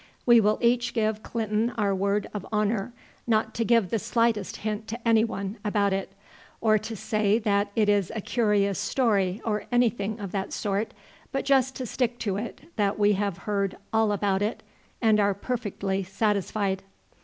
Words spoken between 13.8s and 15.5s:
all about it and are